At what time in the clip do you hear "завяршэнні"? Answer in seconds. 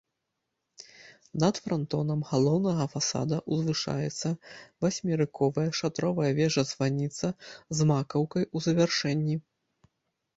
8.69-9.35